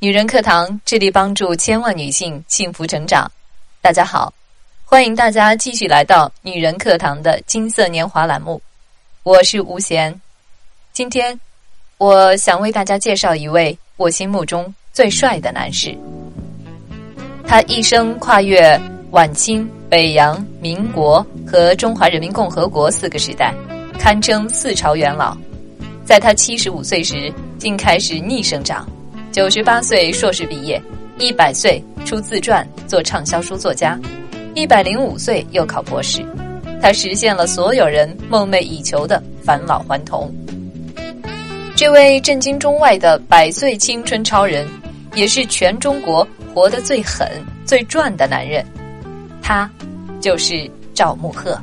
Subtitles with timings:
[0.00, 3.28] 女人课堂致力帮助千万女性幸福成长。
[3.80, 4.32] 大家好，
[4.84, 8.62] 欢迎大家继续来到女人课堂的金色年华栏目，
[9.24, 10.14] 我是吴贤。
[10.92, 11.38] 今天，
[11.96, 15.98] 我想为大家介绍一位我心目中最帅的男士。
[17.44, 18.80] 他一生跨越
[19.10, 23.52] 晚清、北洋、民国和中华人民共和国四个时代，
[23.98, 25.36] 堪称四朝元老。
[26.04, 28.88] 在他七十五岁时，竟开始逆生长。
[29.30, 30.80] 九十八岁硕士毕业，
[31.18, 33.98] 一百岁出自传做畅销书作家，
[34.54, 36.24] 一百零五岁又考博士。
[36.80, 40.32] 他实现了所有人梦寐以求的返老还童。
[41.76, 44.66] 这位震惊中外的百岁青春超人，
[45.14, 47.30] 也是全中国活得最狠、
[47.64, 48.64] 最赚的男人。
[49.42, 49.70] 他
[50.20, 51.56] 就是赵慕鹤。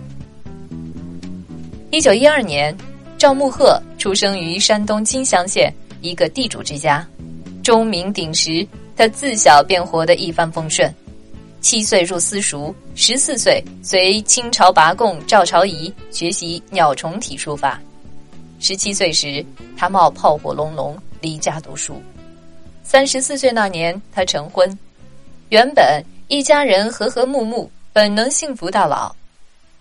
[1.92, 2.76] 一九一二年。
[3.18, 7.08] 赵慕鹤出生于山东金乡县一个地主之家，
[7.66, 8.66] 钟鸣鼎食。
[8.96, 10.94] 他自小便活得一帆风顺，
[11.62, 17.82] 七岁入私塾，十四岁随清朝拔贡赵朝仪学习鸟虫体书法。
[18.60, 19.44] 十七岁时，
[19.76, 22.00] 他冒炮火隆隆离家读书。
[22.84, 24.78] 三十四岁那年，他成婚。
[25.50, 29.14] 原本一家人和和睦睦，本能幸福到老，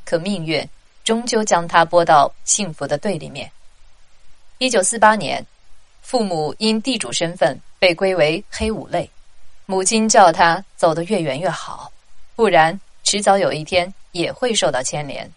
[0.07, 0.67] 可命运。
[1.05, 3.49] 终究将他拨到幸福的对立面。
[4.57, 5.45] 一九四八年，
[6.05, 9.11] 父母因地主身份被归为黑五类，
[9.65, 11.91] 母亲叫他走得越远越好，
[12.37, 15.29] 不然迟早有一天也会受到牵连。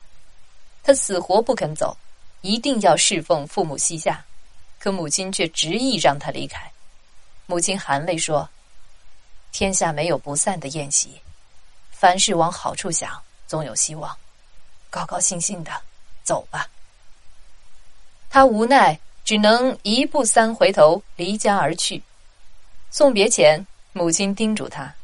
[0.84, 1.98] 他死活不肯走，
[2.42, 4.24] 一定要侍奉父母膝下，
[4.78, 6.70] 可母亲却执意让他离开。
[7.46, 8.48] 母亲含泪说
[9.54, 11.22] ：“天下没有不散的宴席，
[11.92, 14.16] 凡事往好处想，总有希望。”
[14.92, 15.72] 高高兴兴的
[16.24, 16.68] 走吧。
[18.30, 22.02] 他无奈，只能一步三回头离家而去。
[22.90, 24.96] 送别前，母亲叮嘱他：“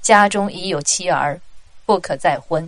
[0.00, 1.38] 家中已有妻儿，
[1.84, 2.66] 不可再婚。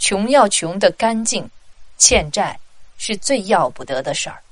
[0.00, 1.48] 穷要穷得干净，
[1.96, 2.58] 欠债
[2.98, 4.42] 是最要不得的事儿。”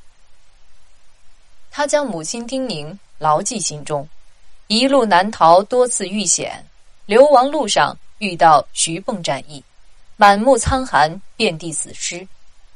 [1.73, 4.09] 他将母亲叮咛牢记心中，
[4.69, 6.65] 一路难逃，多次遇险，
[7.07, 9.61] 流亡路上遇到徐蚌战役。
[10.15, 12.25] 满目苍寒，遍地死尸。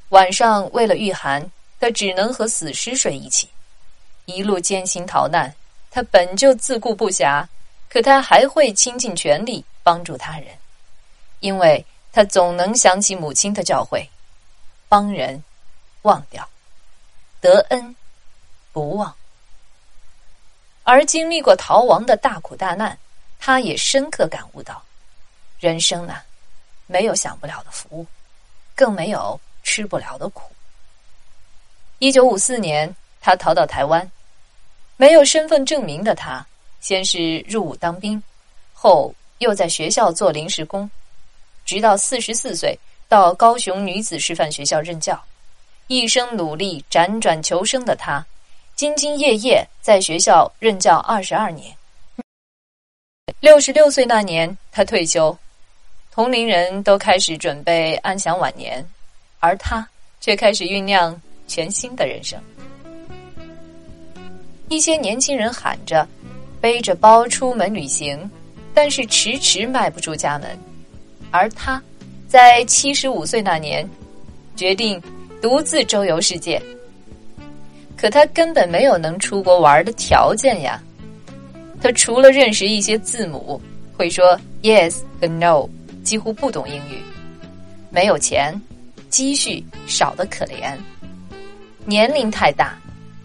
[0.08, 1.48] 晚上为了御寒，
[1.84, 3.46] 他只能和死尸睡一起。
[4.24, 5.54] 一路艰辛逃难，
[5.90, 7.46] 他本就自顾不暇，
[7.90, 10.46] 可他还会倾尽全力帮助他人，
[11.40, 14.08] 因为他总能想起母亲的教诲：
[14.88, 15.44] 帮人，
[16.00, 16.42] 忘掉；
[17.42, 17.94] 得恩，
[18.72, 19.14] 不忘。
[20.84, 22.98] 而经历过逃亡的大苦大难，
[23.38, 24.82] 他也深刻感悟到，
[25.60, 26.16] 人生呢。
[26.86, 28.06] 没有享不了的福，
[28.74, 30.53] 更没有吃不了的苦。
[31.98, 34.10] 一九五四年，他逃到台湾，
[34.96, 36.44] 没有身份证明的他，
[36.80, 38.22] 先是入伍当兵，
[38.72, 40.90] 后又在学校做临时工，
[41.64, 42.78] 直到四十四岁
[43.08, 45.18] 到高雄女子师范学校任教。
[45.86, 48.24] 一生努力辗转求生的他，
[48.76, 51.74] 兢兢业业在学校任教二十二年。
[53.40, 55.36] 六十六岁那年，他退休。
[56.10, 58.84] 同龄人都开始准备安享晚年，
[59.40, 59.86] 而他
[60.20, 62.38] 却开始酝酿全新的人生。
[64.68, 66.06] 一些年轻人喊着
[66.60, 68.30] 背着包出门旅行，
[68.72, 70.58] 但是迟迟迈不出家门，
[71.30, 71.82] 而他，
[72.26, 73.88] 在七十五岁那年，
[74.56, 75.00] 决定
[75.42, 76.60] 独自周游世界。
[77.96, 80.82] 可他根本没有能出国玩的条件呀！
[81.80, 83.60] 他除了认识一些字母，
[83.96, 85.68] 会说 yes 和 no。
[86.02, 87.02] 几乎不懂英语，
[87.88, 88.54] 没有钱，
[89.08, 90.76] 积蓄少得可怜，
[91.86, 92.78] 年龄太大，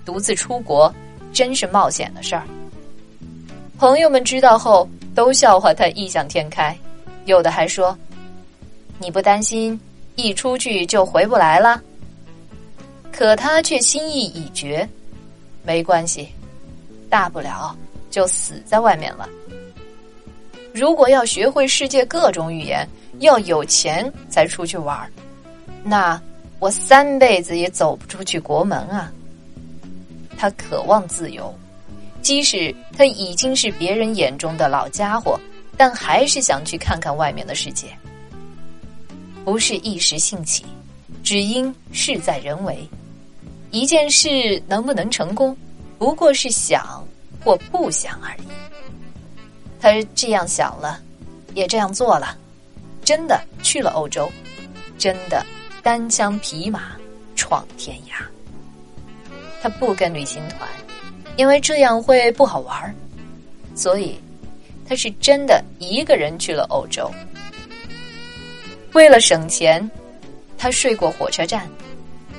[0.05, 0.93] 独自出国
[1.31, 2.43] 真是冒险的事儿。
[3.77, 6.77] 朋友们知道后都笑话他异想天开，
[7.25, 7.97] 有的还说
[8.99, 9.79] ：“你不担心
[10.15, 11.81] 一出去就回不来了？”
[13.11, 14.87] 可他却心意已决，
[15.63, 16.29] 没关系，
[17.09, 17.75] 大不了
[18.09, 19.27] 就死在外面了。
[20.73, 22.87] 如果要学会世界各种语言，
[23.19, 25.09] 要有钱才出去玩儿，
[25.83, 26.21] 那
[26.59, 29.11] 我三辈子也走不出去国门啊！
[30.37, 31.53] 他渴望自由，
[32.21, 35.39] 即使他已经是别人眼中的老家伙，
[35.77, 37.87] 但还是想去看看外面的世界。
[39.45, 40.65] 不是一时兴起，
[41.23, 42.77] 只因事在人为。
[43.71, 45.55] 一件事能不能成功，
[45.97, 47.05] 不过是想
[47.43, 48.47] 或不想而已。
[49.79, 50.99] 他这样想了，
[51.53, 52.37] 也这样做了，
[53.03, 54.29] 真的去了欧洲，
[54.97, 55.45] 真的
[55.81, 56.91] 单枪匹马
[57.35, 58.23] 闯天涯。
[59.61, 60.69] 他不跟旅行团，
[61.35, 62.93] 因为这样会不好玩儿，
[63.75, 64.19] 所以
[64.87, 67.11] 他是真的一个人去了欧洲。
[68.93, 69.89] 为了省钱，
[70.57, 71.67] 他睡过火车站，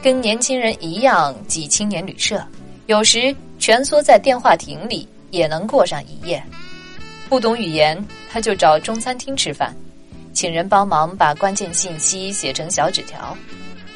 [0.02, 2.42] 跟年轻人一样挤青年旅社，
[2.86, 6.42] 有时蜷缩在电话亭里也能过上一夜。
[7.28, 9.76] 不懂语言，他就找中餐厅吃饭，
[10.32, 13.36] 请人帮忙把关键信息写成小纸条，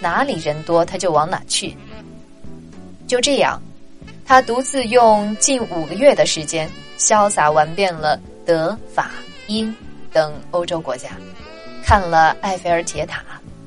[0.00, 1.76] 哪里人多他就往哪去。
[3.06, 3.60] 就这样。
[4.26, 6.66] 他独自用近五个月的时间，
[6.98, 9.10] 潇洒玩遍了德法
[9.48, 9.74] 英
[10.10, 11.10] 等欧洲国家，
[11.84, 13.22] 看了埃菲尔铁塔，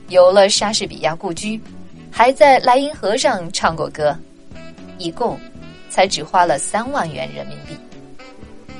[0.08, 1.62] 游了莎士比亚故居，
[2.12, 4.18] 还在莱茵河上唱过歌，
[4.98, 5.40] 一共
[5.92, 7.78] 才只花了三万元人民币。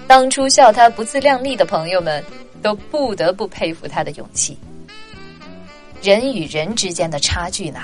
[0.08, 2.24] 当初笑他不自量力的朋友们，
[2.62, 4.58] 都不得不佩服他的勇气。
[6.02, 7.80] 人与人之间的差距呢，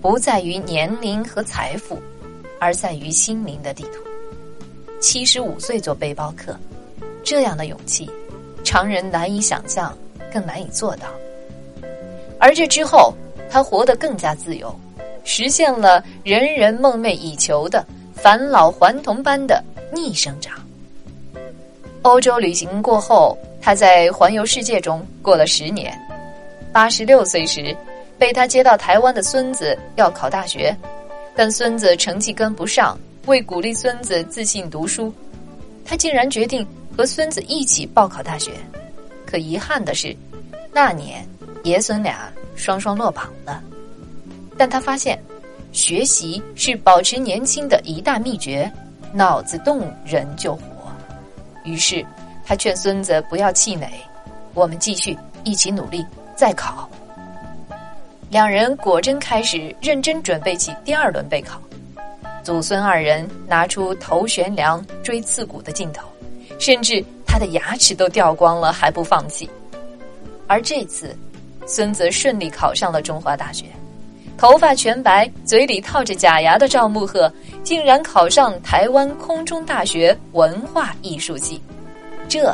[0.00, 2.00] 不在于年龄和财富。
[2.62, 4.04] 而在于心灵的地图。
[5.00, 6.54] 七十五岁做背包客，
[7.24, 8.06] 这样的勇气，
[8.62, 9.96] 常人难以想象，
[10.30, 11.06] 更难以做到。
[12.38, 13.14] 而这之后，
[13.48, 14.78] 他活得更加自由，
[15.24, 17.82] 实现了人人梦寐以求的
[18.12, 20.60] 返老还童般的逆生长。
[22.02, 25.92] 欧洲旅行过后，他在环游世界中过了十年。
[26.72, 27.76] 八十六岁时，
[28.18, 30.74] 被他接到台湾的孙子要考大学。
[31.36, 35.12] 但孙子成绩跟不上，为鼓励孙子自信读书，
[35.84, 36.66] 他竟然决定
[36.96, 38.52] 和孙子一起报考大学。
[39.26, 40.16] 可遗憾的是，
[40.72, 41.26] 那年
[41.64, 43.62] 爷孙俩双双落榜了。
[44.56, 45.18] 但他发现，
[45.70, 48.70] 学习是保持年轻的一大秘诀，
[49.12, 50.62] 脑子动人就活。
[51.64, 52.04] 于是，
[52.44, 53.88] 他劝孙子不要气馁，
[54.54, 56.04] 我们继续一起努力，
[56.36, 56.88] 再考。
[58.30, 61.60] 两人果真开始认真准备起第二轮备考，
[62.42, 66.06] 祖孙二人拿出头悬梁、锥刺股的劲头，
[66.58, 69.50] 甚至他的牙齿都掉光了还不放弃。
[70.46, 71.16] 而这次，
[71.66, 73.66] 孙子顺利考上了中华大学，
[74.40, 77.30] 头发全白、嘴里套着假牙的赵慕鹤
[77.62, 81.60] 竟然考上台湾空中大学文化艺术系，
[82.26, 82.50] 这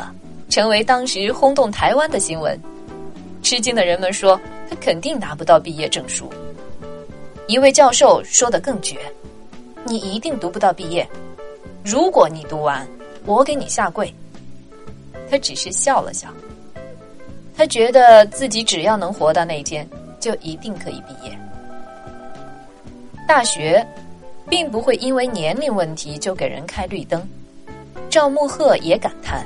[0.49, 2.59] 成为当时轰动台湾的新闻。
[3.41, 4.37] 吃惊的人们说。
[4.69, 6.29] 他肯定拿不到毕业证书。
[7.47, 8.97] 一位教授说的更绝
[9.87, 11.07] ：“你一定读不到毕业。
[11.85, 12.85] 如果你读完，
[13.25, 14.13] 我给你下跪。”
[15.31, 16.27] 他只是笑了笑。
[17.55, 19.87] 他觉得自己只要能活到那天，
[20.19, 21.31] 就一定可以毕业。
[23.27, 23.85] 大学，
[24.49, 27.21] 并不会因为年龄问题就给人开绿灯。
[28.09, 29.45] 赵慕鹤也感叹：“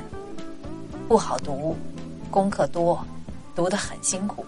[1.08, 1.76] 不好读，
[2.30, 3.04] 功课多，
[3.56, 4.46] 读得很辛苦。”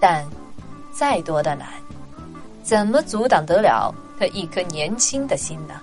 [0.00, 0.26] 但，
[0.92, 1.68] 再多的难，
[2.64, 5.80] 怎么阻挡得了他一颗年轻的心呢？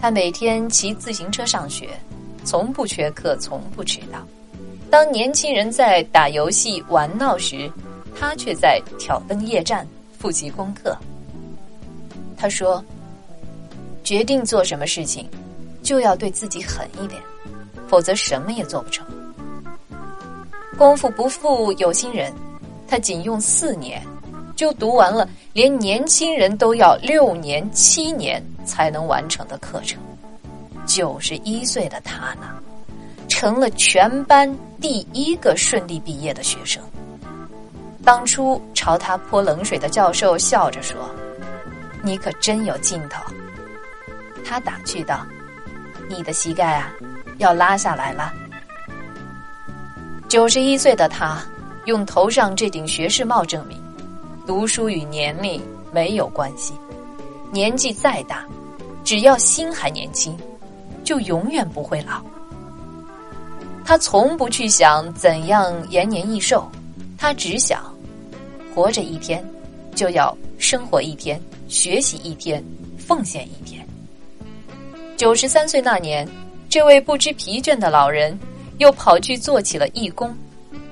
[0.00, 1.90] 他每天骑自行车上学，
[2.42, 4.26] 从不缺课，从不迟到。
[4.90, 7.70] 当年轻人在打游戏玩闹时，
[8.18, 9.86] 他却在挑灯夜战
[10.20, 10.94] 复习功课。
[12.36, 12.84] 他说
[14.04, 15.26] ：“决定做什么事情，
[15.82, 17.20] 就要对自己狠一点，
[17.88, 19.06] 否则什么也做不成。
[20.76, 22.30] 功夫不负有心人。”
[22.86, 24.04] 他仅用四年，
[24.56, 29.96] 就读完了连年轻人都要六年、七年才能完成的课程。
[30.86, 32.48] 九十一岁的他呢，
[33.28, 36.82] 成了全班第一个顺利毕业的学生。
[38.04, 40.96] 当初朝他泼冷水的教授笑着说
[42.02, 43.22] ：“你可真有劲头。”
[44.44, 45.26] 他打趣道
[46.08, 46.92] ：“你的膝盖啊，
[47.38, 48.32] 要拉下来了。”
[50.28, 51.42] 九十一岁的他。
[51.86, 53.82] 用头上这顶学士帽证明，
[54.46, 56.74] 读书与年龄没有关系。
[57.50, 58.44] 年纪再大，
[59.02, 60.38] 只要心还年轻，
[61.02, 62.22] 就永远不会老。
[63.82, 66.70] 他从不去想怎样延年益寿，
[67.16, 67.82] 他只想
[68.80, 69.44] 活着一天，
[69.94, 72.64] 就要生活一天，学习一天，
[72.96, 73.86] 奉献一天。
[75.18, 76.26] 九十三岁那年，
[76.66, 78.38] 这位不知疲倦的老人
[78.78, 80.34] 又跑去做起了义工。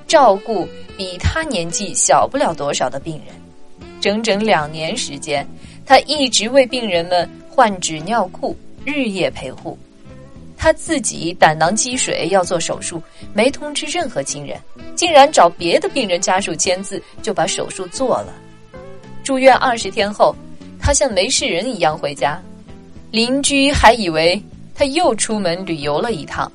[0.05, 3.33] 照顾比他年纪小不了多少的病人，
[3.99, 5.43] 整整两年时间，
[5.83, 8.55] 他一直为病人们换纸尿裤，
[8.85, 9.75] 日夜陪护。
[10.61, 13.01] 他自己胆囊积水要做手术，
[13.33, 14.59] 没通知任何亲人，
[14.93, 18.33] 竟然找别的病人家属签字就把手术做了。
[19.23, 20.35] 住院二十天后，
[20.77, 22.37] 他像没事人一样回家，
[23.09, 24.41] 邻居还以为
[24.75, 26.51] 他又出门旅游了一趟。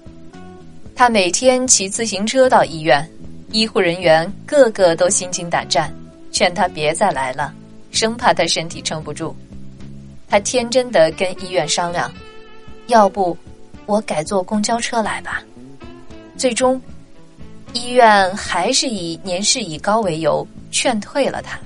[0.94, 3.08] 他每天骑自行车到医院。
[3.52, 5.94] 医护人员个个都心惊胆战，
[6.32, 7.54] 劝他别再来了，
[7.92, 9.34] 生怕他身体撑不住。
[10.28, 12.12] 他天真的跟医院商量，
[12.88, 13.36] 要不
[13.86, 15.42] 我改坐公交车来吧。
[16.36, 16.80] 最终，
[17.72, 21.58] 医院还是以年事已高为由劝退了他。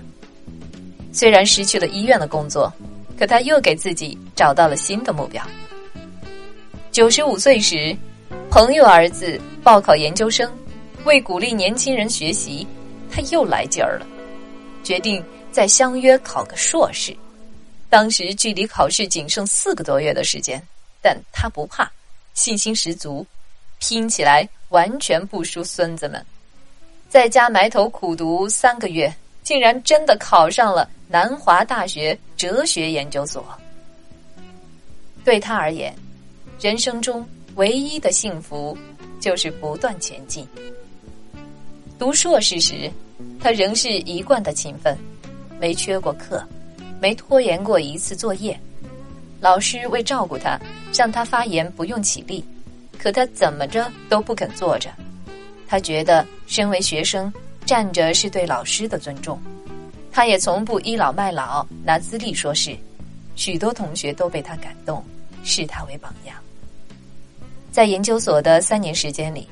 [1.12, 2.72] 虽然失去了医院的工作，
[3.18, 5.42] 可他又给自己找到了新的目标。
[6.90, 7.96] 九十五岁时，
[8.50, 10.52] 朋友儿子报考研究生，
[11.04, 12.66] 为鼓励年轻人学习，
[13.10, 14.06] 他又来劲儿了，
[14.82, 17.16] 决定再相约考个硕士。
[17.88, 20.62] 当时距离考试仅剩四个多月的时间，
[21.00, 21.90] 但他不怕，
[22.38, 23.26] 信心十足，
[23.80, 26.25] 拼起来完全不输孙子们。
[27.09, 33.45] 在家埋头苦读三个月，竟然真的考上了南华大学哲学研究所。
[35.25, 35.92] 对他而言，
[36.61, 38.78] 人生中唯一的幸福
[39.18, 40.47] 就是不断前进。
[41.99, 42.88] 读硕士时，
[43.40, 44.97] 他仍是一贯的勤奋，
[45.59, 46.47] 没缺过课。
[47.00, 48.59] 没拖延过一次作业，
[49.40, 50.59] 老师为照顾他，
[50.92, 52.45] 让他发言不用起立，
[52.99, 54.90] 可他怎么着都不肯坐着。
[55.66, 57.33] 他觉得身为学生，
[57.64, 59.40] 站着是对老师的尊重。
[60.11, 62.76] 他也从不倚老卖老，拿资历说事。
[63.37, 65.04] 许多同学都被他感动，
[65.45, 66.35] 视他为榜样。
[67.71, 69.47] 在研究所的三年时间里，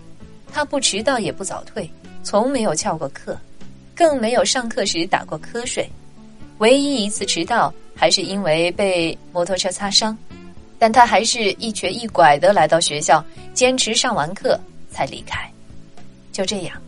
[0.52, 1.88] 他不迟到也不早退，
[2.24, 3.38] 从没有翘过课，
[3.94, 5.88] 更没有上课时打过瞌睡。
[6.58, 10.16] 唯一一次迟到，还是因为被摩托车擦伤，
[10.78, 14.58] 但他还是一瘸一拐的来到学校，坚持上完课
[14.90, 15.38] 才离开。
[16.32, 16.80] 就这样，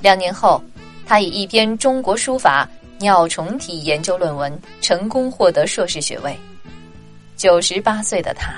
[0.00, 0.62] 两年后，
[1.06, 2.68] 他以一篇中国书法
[2.98, 6.34] 鸟虫体研究论文成功获得硕士学位。
[7.36, 8.54] 九十八岁的他，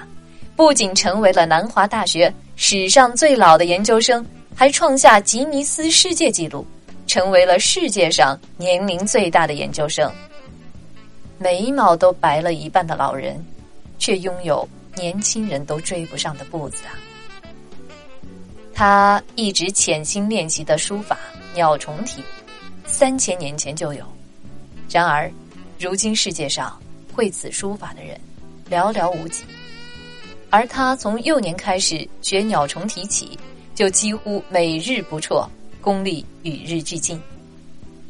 [0.54, 4.24] 不仅成为了南华大学史上最老的研究生，
[4.54, 6.64] 还创下吉尼斯世界纪录，
[7.06, 10.08] 成为了世界上年龄最大的研究生。
[11.38, 13.44] 眉毛都白了一半的老人，
[13.98, 16.96] 却拥有年轻人都追不上的步子啊！
[18.74, 21.18] 他一直潜心练习的书法
[21.54, 22.22] 鸟虫体，
[22.86, 24.04] 三千年前就有。
[24.90, 25.30] 然而，
[25.78, 26.80] 如今世界上
[27.12, 28.18] 会此书法的人
[28.70, 29.44] 寥寥无几。
[30.48, 33.38] 而他从幼年开始学鸟虫体起，
[33.74, 35.46] 就几乎每日不辍，
[35.80, 37.20] 功力与日俱进。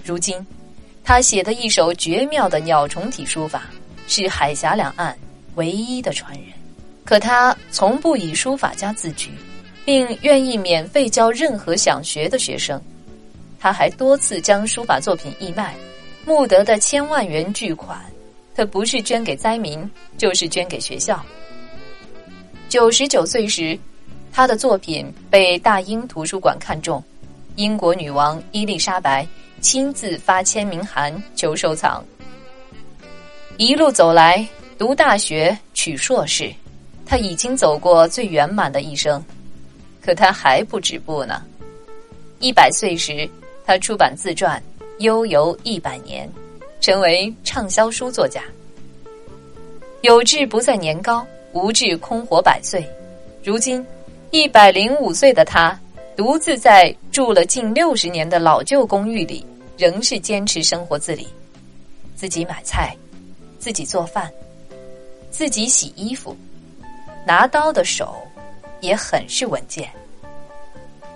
[0.04, 0.46] 如今。
[1.06, 3.62] 他写的一首绝妙的鸟虫体书法，
[4.08, 5.16] 是海峡两岸
[5.54, 6.46] 唯一的传人。
[7.04, 9.30] 可他从不以书法家自居，
[9.84, 12.82] 并愿意免费教任何想学的学生。
[13.60, 15.76] 他还多次将书法作品义卖，
[16.24, 18.00] 募得的千万元巨款，
[18.56, 21.24] 他不是捐给灾民，就是捐给学校。
[22.68, 23.78] 九十九岁时，
[24.32, 27.00] 他的作品被大英图书馆看中，
[27.54, 29.24] 英国女王伊丽莎白。
[29.60, 32.04] 亲自发签名函求收藏。
[33.56, 34.46] 一路走来，
[34.78, 36.52] 读大学、取硕士，
[37.04, 39.22] 他已经走过最圆满的一生。
[40.00, 41.42] 可他还不止步呢。
[42.38, 43.28] 一百岁时，
[43.64, 44.62] 他出版自传
[44.98, 46.28] 《悠游一百年》，
[46.84, 48.42] 成为畅销书作家。
[50.02, 52.86] 有志不在年高，无志空活百岁。
[53.42, 53.84] 如今，
[54.30, 55.76] 一百零五岁的他。
[56.16, 59.44] 独自在住了近六十年的老旧公寓里，
[59.76, 61.28] 仍是坚持生活自理，
[62.14, 62.96] 自己买菜，
[63.58, 64.32] 自己做饭，
[65.30, 66.34] 自己洗衣服，
[67.26, 68.16] 拿刀的手
[68.80, 69.90] 也很是稳健。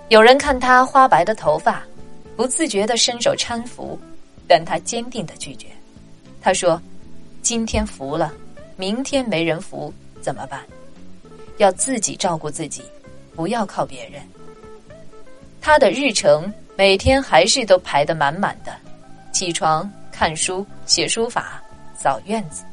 [0.09, 1.81] 有人看他花白的头发，
[2.35, 3.99] 不自觉的伸手搀扶，
[4.47, 5.65] 但他坚定的拒绝。
[6.43, 6.79] 他说
[7.41, 8.31] ：“今天扶了，
[8.75, 9.91] 明天没人扶
[10.21, 10.61] 怎么办？
[11.57, 12.83] 要自己照顾自己，
[13.35, 14.21] 不要靠别人。”
[15.61, 18.73] 他的日程每天还是都排得满满的，
[19.31, 21.61] 起床、看书、写书法、
[21.95, 22.63] 扫院子。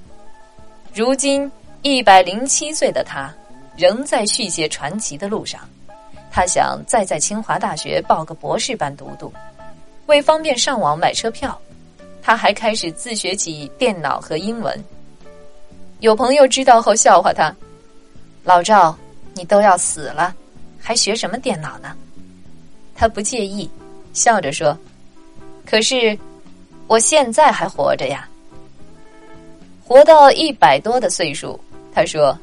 [0.94, 1.50] 如今
[1.82, 3.30] 一百零七岁的他，
[3.76, 5.60] 仍在续写传奇的路上。
[6.30, 9.32] 他想再在清华大学报个博士班读读。
[10.06, 11.60] 为方便上网买车票，
[12.22, 14.84] 他还开始自学起电脑和英文。
[16.00, 17.54] 有朋友知道后笑话他
[18.44, 18.96] ：“老赵，
[19.34, 20.34] 你都要死了，
[20.80, 21.94] 还学什么电脑呢？”
[22.98, 23.70] 他不介意，
[24.12, 24.76] 笑着说
[25.64, 26.18] ：“可是，
[26.88, 28.28] 我现在还活着呀。
[29.86, 31.58] 活到一百多的岁数，
[31.94, 32.36] 他说，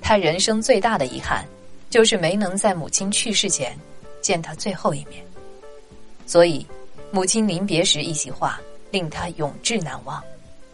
[0.00, 1.46] 他人生最大的遗憾，
[1.88, 3.78] 就是没能在母亲去世前
[4.20, 5.24] 见他最后一面。
[6.26, 6.66] 所以，
[7.12, 10.20] 母亲临别时一席话，令他永志难忘，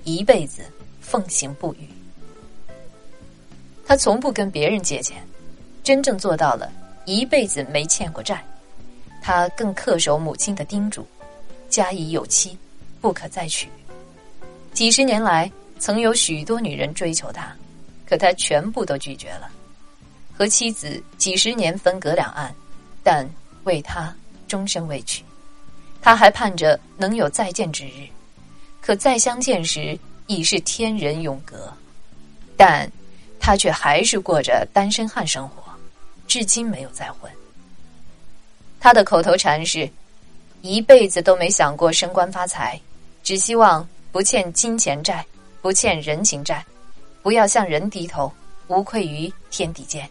[0.04, 0.62] 一辈子
[1.02, 1.87] 奉行不渝。
[3.87, 5.23] 他从不跟别人借钱，
[5.85, 6.73] 真正做到了
[7.04, 8.42] 一辈子没欠过债。”
[9.28, 11.06] 他更恪守母亲的叮嘱
[11.68, 12.56] ：“家已有妻，
[12.99, 13.68] 不可再娶。”
[14.73, 17.54] 几十年来，曾有许多女人追求他，
[18.06, 19.50] 可他全部都拒绝了。
[20.35, 22.54] 和妻子几十年分隔两岸，
[23.02, 23.28] 但
[23.64, 24.16] 为他
[24.47, 25.23] 终身未娶。
[26.00, 28.08] 他还盼着能有再见之日，
[28.80, 31.70] 可再相见时已是天人永隔。
[32.56, 32.90] 但
[33.38, 35.70] 他却还是过着单身汉生活，
[36.26, 37.30] 至今没有再婚。
[38.88, 39.87] 他的口头禅是：
[40.62, 42.80] 一辈子都没想过升官发财，
[43.23, 45.23] 只希望不欠金钱债，
[45.61, 46.64] 不欠人情债，
[47.21, 48.33] 不要向人低头，
[48.68, 50.09] 无愧于天地间。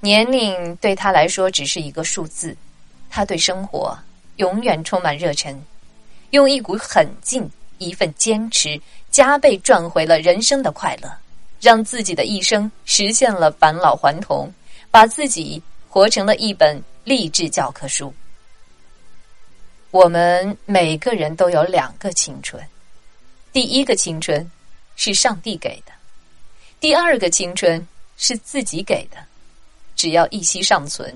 [0.00, 2.54] 年龄对他来说只是一个数字，
[3.08, 3.98] 他对生活
[4.36, 5.58] 永远充满热忱，
[6.32, 8.78] 用一股狠劲、一份坚持，
[9.10, 11.10] 加倍赚回了人生的快乐，
[11.62, 14.52] 让自己的一生实现了返老还童，
[14.90, 18.12] 把自己活成了一本励志教科书。
[19.90, 22.62] 我们每个人都有两个青春，
[23.52, 24.48] 第一个青春
[24.96, 25.92] 是上帝给的，
[26.78, 27.84] 第二个青春
[28.16, 29.16] 是自己给的。
[29.96, 31.12] 只要一息尚存，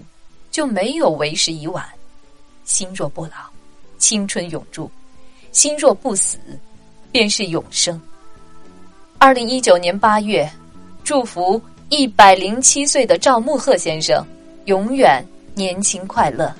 [0.50, 1.86] 就没有为时已晚。
[2.64, 3.50] 心若不老，
[3.98, 4.90] 青春永驻；
[5.52, 6.38] 心若不死，
[7.12, 8.00] 便是永生。
[9.18, 10.50] 二零一九年八月，
[11.04, 11.60] 祝福
[11.90, 14.26] 一百零七岁的赵慕鹤先生
[14.66, 16.54] 永远年轻快乐。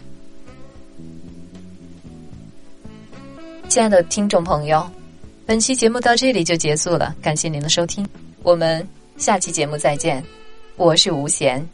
[3.68, 4.86] 亲爱的听众朋友，
[5.46, 8.06] 本期节目到这里就结束了，感谢您的收听，
[8.42, 10.22] 我们下期节目再见。
[10.76, 11.66] 我是吴贤。